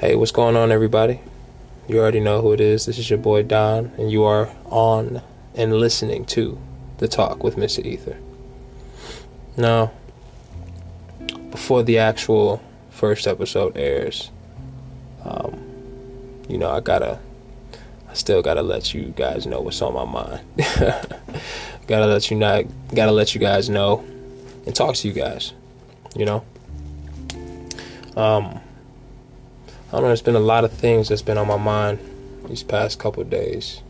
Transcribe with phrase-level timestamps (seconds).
[0.00, 1.18] Hey, what's going on, everybody?
[1.88, 2.86] You already know who it is.
[2.86, 5.20] This is your boy Don, and you are on
[5.56, 6.56] and listening to
[6.98, 7.84] the talk with Mr.
[7.84, 8.16] Ether.
[9.56, 9.90] Now,
[11.50, 14.30] before the actual first episode airs,
[15.24, 15.58] um,
[16.48, 17.18] you know, I gotta,
[18.08, 20.46] I still gotta let you guys know what's on my mind.
[21.88, 24.04] gotta let you not, gotta let you guys know,
[24.64, 25.54] and talk to you guys.
[26.14, 26.44] You know,
[28.16, 28.60] um,
[29.88, 30.08] I don't know.
[30.08, 31.98] There's been a lot of things that's been on my mind
[32.46, 33.82] these past couple days.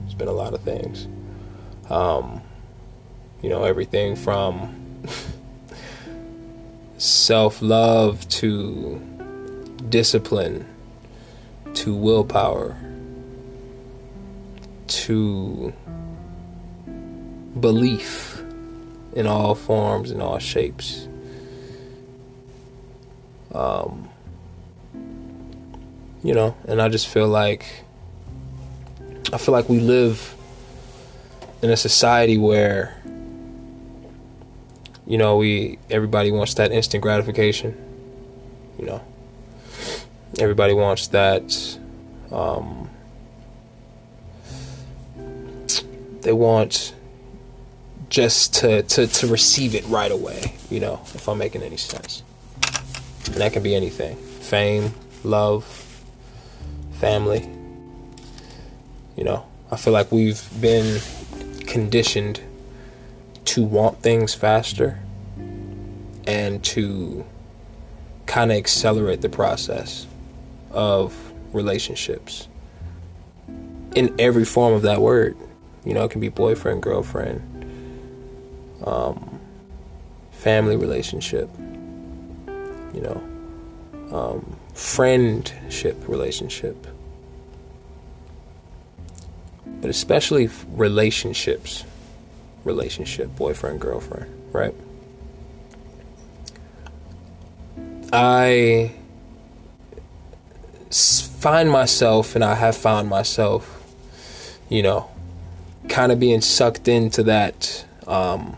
[0.00, 1.08] There's been a lot of things.
[1.88, 2.42] Um,
[3.40, 5.02] you know, everything from
[6.98, 9.00] self love to
[9.88, 10.66] discipline
[11.72, 12.76] to willpower
[14.88, 15.72] to
[17.58, 18.42] belief
[19.14, 21.08] in all forms and all shapes.
[23.54, 24.10] Um,
[26.22, 27.84] you know, and I just feel like
[29.32, 30.34] I feel like we live
[31.62, 32.98] in a society where
[35.08, 37.74] you know, we everybody wants that instant gratification,
[38.78, 39.02] you know.
[40.38, 41.78] Everybody wants that
[42.30, 42.90] um
[46.20, 46.94] they want
[48.10, 52.22] just to, to, to receive it right away, you know, if I'm making any sense.
[53.26, 54.92] And that can be anything fame,
[55.24, 55.64] love,
[56.98, 57.48] family.
[59.16, 61.00] You know, I feel like we've been
[61.66, 62.40] conditioned
[63.46, 64.98] to want things faster
[66.26, 67.24] and to
[68.26, 70.06] kind of accelerate the process
[70.70, 71.14] of
[71.52, 72.46] relationships
[73.94, 75.36] in every form of that word.
[75.84, 77.40] You know, it can be boyfriend, girlfriend,
[78.84, 79.40] um,
[80.30, 81.48] family relationship,
[82.92, 83.22] you know,
[84.12, 86.86] um, friendship relationship,
[89.80, 91.84] but especially relationships,
[92.62, 94.72] relationship, boyfriend, girlfriend, right?
[98.12, 98.92] I
[100.92, 103.84] find myself, and I have found myself,
[104.68, 105.10] you know,
[105.88, 108.56] kind of being sucked into that um,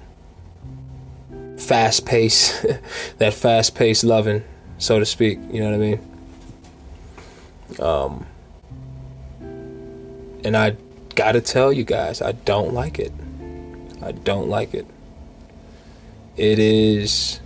[1.56, 2.60] fast pace,
[3.18, 4.44] that fast pace loving,
[4.76, 5.38] so to speak.
[5.50, 6.09] You know what I mean?
[7.78, 8.26] Um,
[10.44, 10.76] and I
[11.14, 13.12] gotta tell you guys, I don't like it.
[14.02, 14.86] I don't like it.
[16.36, 17.40] It is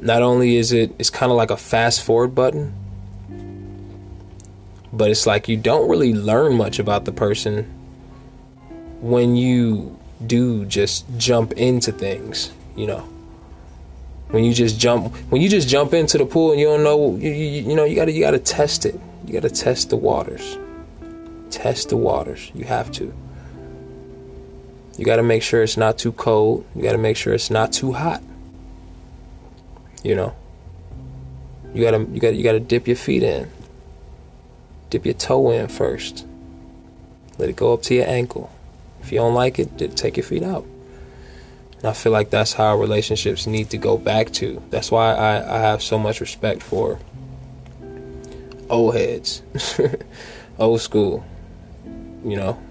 [0.00, 2.74] not only is it it's kind of like a fast forward button,
[4.92, 7.64] but it's like you don't really learn much about the person
[9.00, 13.08] when you do just jump into things, you know.
[14.30, 17.16] When you just jump when you just jump into the pool and you don't know
[17.16, 19.00] you, you, you know you got to you got to test it.
[19.28, 20.56] You got to test the waters.
[21.50, 22.50] Test the waters.
[22.54, 23.12] You have to.
[24.96, 26.64] You got to make sure it's not too cold.
[26.74, 28.22] You got to make sure it's not too hot.
[30.02, 30.34] You know.
[31.74, 33.50] You got to you got you got to dip your feet in.
[34.88, 36.24] Dip your toe in first.
[37.36, 38.50] Let it go up to your ankle.
[39.02, 40.64] If you don't like it, take your feet out.
[41.76, 44.62] And I feel like that's how relationships need to go back to.
[44.70, 46.98] That's why I, I have so much respect for
[48.70, 49.42] old heads,
[50.58, 51.24] old school.
[52.24, 52.62] You know,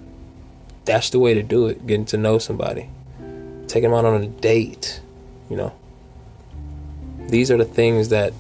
[0.86, 1.86] that's the way to do it.
[1.88, 2.90] Getting to know somebody,
[3.68, 5.02] taking them out on a date.
[5.50, 5.74] You know,
[7.30, 8.34] these are the things that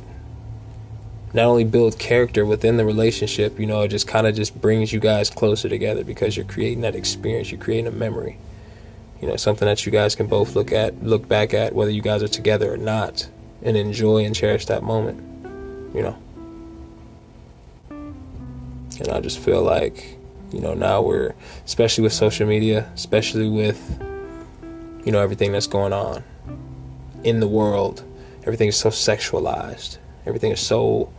[1.34, 3.60] not only build character within the relationship.
[3.60, 6.82] You know, it just kind of just brings you guys closer together because you're creating
[6.82, 7.52] that experience.
[7.52, 8.38] You're creating a memory.
[9.22, 12.02] You know, something that you guys can both look at, look back at, whether you
[12.02, 13.28] guys are together or not,
[13.64, 15.20] and enjoy and cherish that moment.
[15.96, 16.18] You know.
[19.00, 20.18] And I just feel like,
[20.52, 21.34] you know, now we're,
[21.66, 24.00] especially with social media, especially with,
[25.06, 26.24] you know, everything that's going on
[27.24, 28.04] in the world,
[28.42, 29.98] everything is so sexualized.
[30.26, 31.12] Everything is so,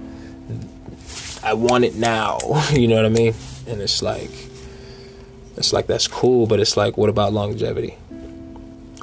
[1.43, 2.39] I want it now.
[2.73, 3.35] you know what I mean?
[3.67, 4.31] And it's like,
[5.57, 7.97] it's like that's cool, but it's like, what about longevity?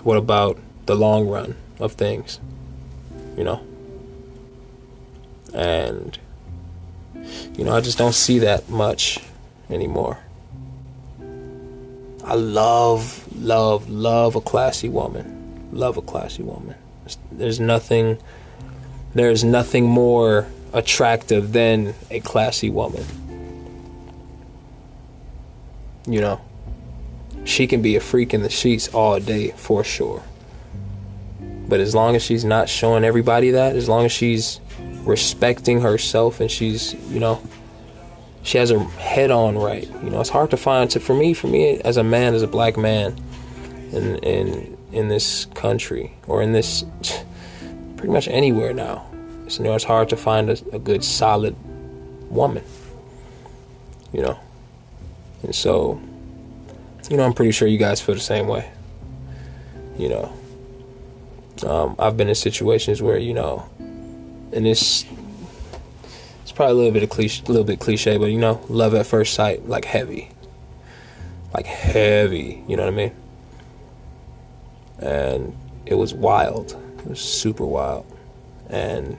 [0.03, 2.39] What about the long run of things?
[3.37, 3.61] You know?
[5.53, 6.17] And
[7.57, 9.19] you know, I just don't see that much
[9.69, 10.19] anymore.
[12.23, 15.69] I love, love, love a classy woman.
[15.71, 16.75] Love a classy woman.
[17.31, 18.17] There's nothing
[19.15, 23.05] there's nothing more attractive than a classy woman.
[26.05, 26.41] You know,
[27.45, 30.21] she can be a freak in the sheets all day for sure.
[31.67, 34.59] But as long as she's not showing everybody that, as long as she's
[35.05, 37.41] respecting herself and she's, you know,
[38.43, 39.87] she has her head on right.
[40.03, 40.89] You know, it's hard to find.
[40.91, 43.17] To, for me, for me as a man, as a black man,
[43.91, 46.83] in in in this country or in this
[47.97, 49.07] pretty much anywhere now,
[49.47, 51.55] so, you know, it's hard to find a, a good solid
[52.29, 52.63] woman.
[54.11, 54.39] You know,
[55.43, 55.99] and so,
[57.09, 58.71] you know, I'm pretty sure you guys feel the same way.
[59.97, 60.33] You know,
[61.67, 63.67] um, I've been in situations where you know,
[64.55, 65.05] and it's
[66.41, 68.93] it's probably a little bit of cliche, a little bit cliche, but you know, love
[68.95, 70.31] at first sight, like heavy,
[71.53, 72.63] like heavy.
[72.67, 73.15] You know what I mean?
[74.99, 75.55] And
[75.85, 76.75] it was wild.
[76.99, 78.05] It was super wild,
[78.69, 79.17] and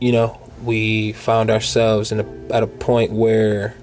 [0.00, 3.74] you know, we found ourselves in a, at a point where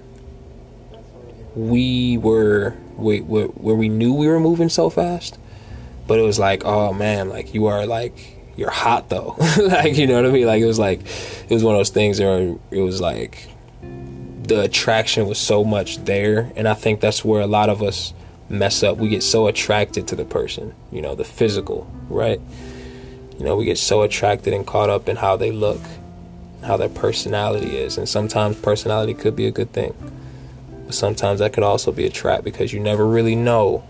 [1.56, 5.38] we were we, where, where we knew we were moving so fast,
[6.08, 10.08] but it was like, oh man, like you are like you're hot though, like you
[10.08, 10.48] know what I mean?
[10.48, 13.48] Like it was like it was one of those things where it was like
[14.48, 18.14] the attraction was so much there, and I think that's where a lot of us
[18.50, 18.98] mess up.
[18.98, 22.40] We get so attracted to the person, you know, the physical, right?
[23.38, 25.82] You know, we get so attracted and caught up in how they look,
[26.64, 29.94] how their personality is, and sometimes personality could be a good thing.
[30.86, 33.84] But sometimes that could also be a trap because you never really know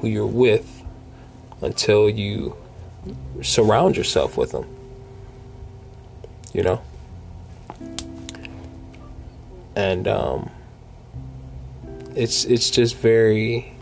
[0.00, 0.82] who you're with
[1.60, 2.56] until you
[3.42, 4.66] surround yourself with them.
[6.52, 6.82] You know?
[9.76, 10.50] And um
[12.14, 13.74] it's it's just very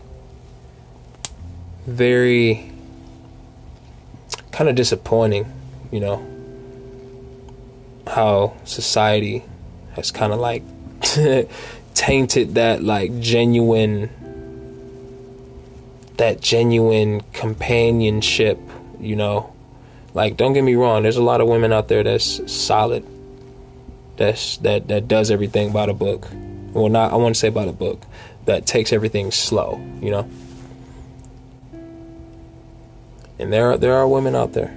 [1.85, 2.71] very
[4.51, 5.51] kind of disappointing,
[5.91, 6.25] you know,
[8.07, 9.43] how society
[9.95, 10.63] has kind of like
[11.93, 14.09] tainted that like genuine
[16.17, 18.59] that genuine companionship,
[19.03, 19.53] you know.
[20.13, 23.05] Like don't get me wrong, there's a lot of women out there that's solid.
[24.17, 26.27] That's that that does everything by the book.
[26.71, 28.03] Well, not I want to say by the book.
[28.45, 30.29] That takes everything slow, you know.
[33.39, 34.75] And there are there are women out there,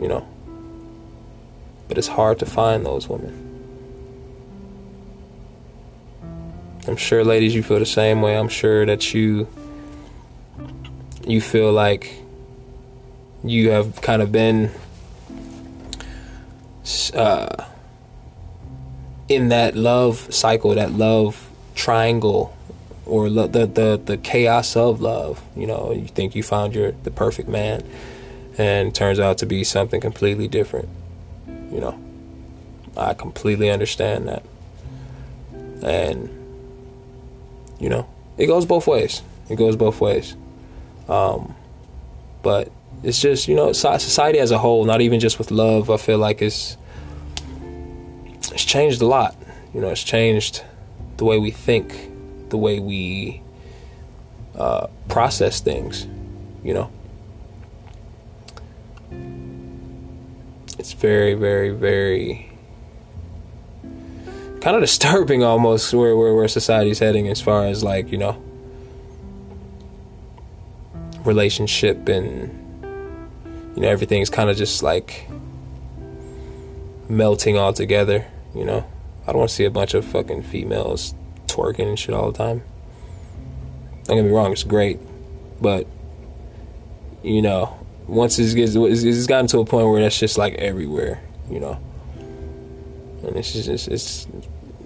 [0.00, 0.26] you know.
[1.88, 3.50] But it's hard to find those women.
[6.88, 8.36] I'm sure ladies you feel the same way.
[8.36, 9.46] I'm sure that you
[11.24, 12.16] you feel like
[13.44, 14.70] you have kind of been
[17.14, 17.64] uh,
[19.28, 22.56] in that love cycle, that love triangle,
[23.06, 25.42] or lo- the the the chaos of love.
[25.56, 27.82] You know, you think you found your the perfect man,
[28.58, 30.88] and turns out to be something completely different.
[31.72, 32.02] You know,
[32.96, 34.44] I completely understand that,
[35.82, 36.28] and
[37.80, 38.08] you know,
[38.38, 39.22] it goes both ways.
[39.48, 40.36] It goes both ways.
[41.08, 41.56] Um,
[42.42, 42.70] but
[43.02, 45.90] it's just you know society as a whole, not even just with love.
[45.90, 46.76] I feel like it's
[48.52, 49.36] it's changed a lot.
[49.74, 50.62] You know, it's changed
[51.16, 52.10] the way we think,
[52.50, 53.42] the way we
[54.54, 56.06] uh, process things.
[56.62, 56.90] You know,
[60.78, 62.50] it's very, very, very
[64.60, 68.40] kind of disturbing almost where, where where society's heading as far as like you know
[71.24, 72.61] relationship and
[73.74, 75.28] you know everything's kind of just like
[77.08, 78.84] melting all together you know
[79.22, 81.14] i don't want to see a bunch of fucking females
[81.46, 82.62] twerking and shit all the time
[84.04, 84.98] don't get me wrong it's great
[85.60, 85.86] but
[87.22, 87.74] you know
[88.06, 91.78] once it gets it's gotten to a point where that's just like everywhere you know
[93.22, 94.26] and this is just it's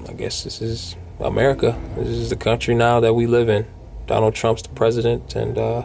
[0.09, 1.79] I guess this is America.
[1.97, 3.67] This is the country now that we live in.
[4.07, 5.83] Donald Trump's the president, and uh,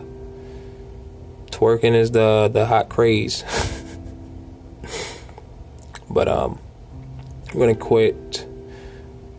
[1.62, 3.44] twerking is the the hot craze.
[6.10, 6.60] but um,
[7.52, 8.48] I'm gonna quit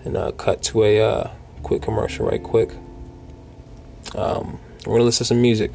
[0.04, 1.30] and uh, cut to a uh,
[1.62, 2.70] quick commercial right quick.
[4.14, 5.72] Um, we're gonna listen to some music.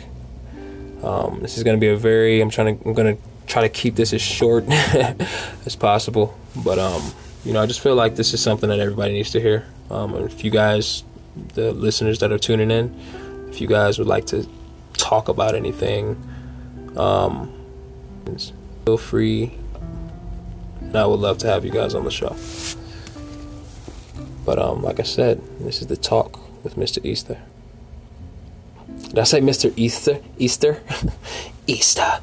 [1.04, 2.42] Um, this is gonna be a very.
[2.42, 2.88] I'm trying to.
[2.88, 7.02] I'm gonna try to keep this as short as possible, but um
[7.46, 9.66] you know, I just feel like this is something that everybody needs to hear.
[9.90, 11.06] Um, if you guys,
[11.54, 14.46] the listeners that are tuning in, if you guys would like to
[14.98, 16.22] talk about anything,
[16.98, 17.54] um,
[18.86, 19.52] feel free.
[20.82, 22.36] And I would love to have you guys on the show.
[24.46, 27.04] But um, like I said, this is the talk with Mr.
[27.06, 27.38] Easter.
[29.10, 29.74] Did I say Mr.
[29.76, 30.20] Easter?
[30.38, 30.82] Easter?
[31.68, 32.20] Easter.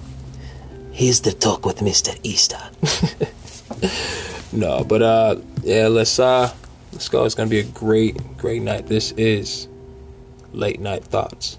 [0.92, 2.18] Here's the talk with Mr.
[2.22, 2.60] Easter.
[4.54, 6.52] No, but uh, yeah, let's uh,
[6.92, 7.24] let's go.
[7.24, 8.86] It's gonna be a great, great night.
[8.86, 9.66] This is
[10.52, 11.58] late night thoughts.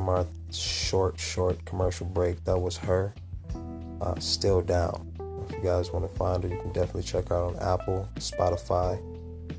[0.00, 2.42] From our short, short commercial break.
[2.44, 3.14] That was her.
[4.00, 5.12] Uh, Still Down.
[5.46, 8.08] If you guys want to find her, you can definitely check her out on Apple,
[8.14, 8.98] Spotify,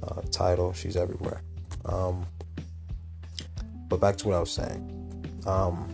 [0.01, 0.74] uh, Tidal.
[0.74, 1.43] She's everywhere.
[1.86, 2.25] Um,
[3.88, 4.81] but back to what I was saying.
[5.45, 5.88] Um,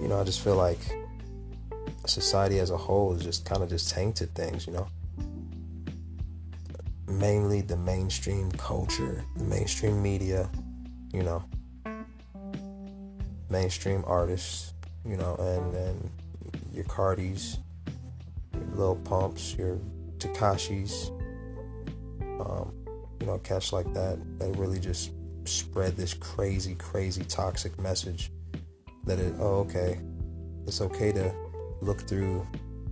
[0.00, 0.80] you know, I just feel like
[2.06, 4.88] society as a whole is just kind of just tainted things, you know.
[7.06, 10.48] Mainly the mainstream culture, the mainstream media,
[11.12, 11.44] you know,
[13.50, 14.72] mainstream artists,
[15.04, 16.10] you know, and and
[16.72, 17.58] your Cardis,
[18.52, 19.78] your Lil Pumps, your
[20.18, 21.10] Tekashis,
[22.40, 22.72] um,
[23.20, 25.12] you know, catch like that that really just
[25.44, 28.30] spread this crazy, crazy toxic message
[29.04, 30.00] that it oh okay,
[30.66, 31.34] it's okay to
[31.80, 32.46] look through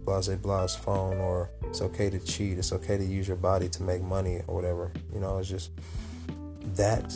[0.04, 3.82] Blase Blah's phone or it's okay to cheat, it's okay to use your body to
[3.82, 4.92] make money or whatever.
[5.12, 5.70] You know, it's just
[6.74, 7.14] that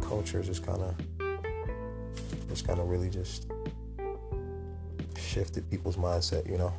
[0.00, 0.64] culture is just
[2.46, 3.46] kinda just kinda really just
[5.16, 6.72] shifted people's mindset, you know.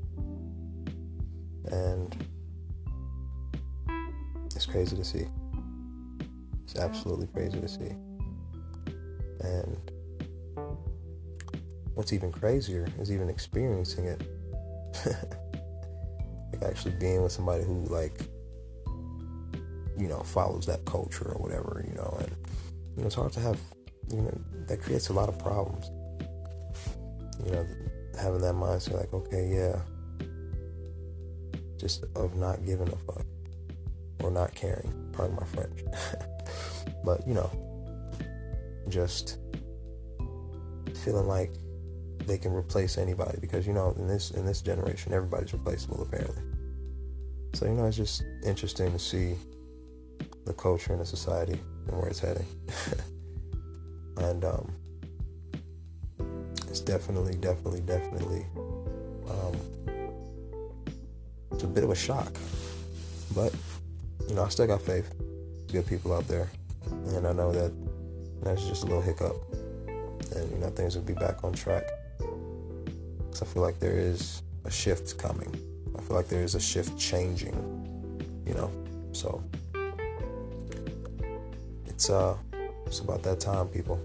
[1.65, 2.15] And
[4.55, 5.27] it's crazy to see.
[6.63, 7.91] It's absolutely crazy to see.
[9.41, 9.91] And
[11.93, 14.21] what's even crazier is even experiencing it.
[16.53, 18.21] like actually being with somebody who like
[19.97, 22.35] you know follows that culture or whatever, you know, and
[22.95, 23.59] you know it's hard to have
[24.09, 25.89] you know that creates a lot of problems.
[27.45, 27.67] You know,
[28.19, 29.79] having that mindset like, okay, yeah,
[31.77, 33.25] just of not giving a fuck
[34.23, 34.91] or not caring.
[35.13, 35.83] Pardon my French.
[37.03, 37.49] but you know,
[38.89, 39.37] just
[41.03, 41.51] feeling like
[42.25, 46.43] they can replace anybody because you know in this in this generation everybody's replaceable apparently.
[47.53, 49.35] So you know it's just interesting to see
[50.45, 52.45] the culture and the society and where it's heading.
[54.19, 54.71] and um,
[56.67, 58.45] it's definitely, definitely, definitely
[59.29, 59.55] um,
[61.51, 62.35] it's a bit of a shock.
[63.35, 63.53] But
[64.27, 65.13] you know, I still got faith.
[65.71, 66.49] Good people out there,
[67.07, 67.71] and I know that
[68.41, 69.35] that's just a little hiccup,
[70.35, 71.83] and you know things will be back on track.
[73.31, 75.53] Cause I feel like there is a shift coming.
[75.97, 77.55] I feel like there is a shift changing.
[78.45, 78.71] You know,
[79.11, 79.43] so
[81.85, 82.37] it's uh,
[82.85, 83.99] it's about that time, people.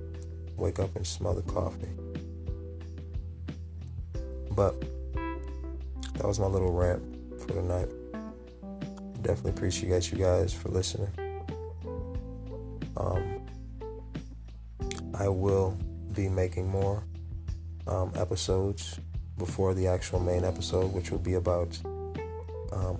[0.56, 1.88] Wake up and smell the coffee.
[4.54, 4.80] But
[6.14, 7.02] that was my little rant
[7.40, 7.88] for the night.
[9.22, 11.10] Definitely appreciate you guys for listening.
[12.96, 13.40] Um,
[15.14, 15.76] I will
[16.12, 17.02] be making more
[17.86, 18.98] um, episodes
[19.38, 21.76] before the actual main episode, which will be about
[22.72, 22.98] um,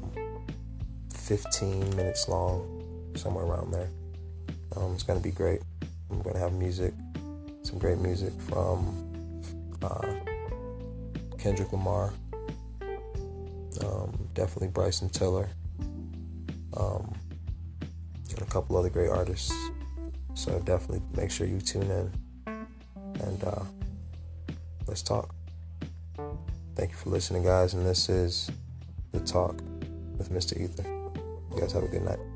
[1.14, 3.90] 15 minutes long, somewhere around there.
[4.76, 5.61] Um, it's going to be great.
[6.11, 6.94] I'm going to have music,
[7.73, 8.95] some great music from
[9.83, 10.12] uh,
[11.38, 12.12] Kendrick Lamar,
[13.83, 15.49] um, definitely Bryson Tiller,
[16.76, 17.14] um,
[18.29, 19.55] and a couple other great artists.
[20.35, 22.12] So definitely make sure you tune in
[23.21, 23.64] and uh,
[24.87, 25.35] let's talk.
[26.75, 27.73] Thank you for listening, guys.
[27.73, 28.50] And this is
[29.12, 29.62] The Talk
[30.19, 30.61] with Mr.
[30.61, 30.85] Ether.
[30.85, 32.31] You guys have a good night.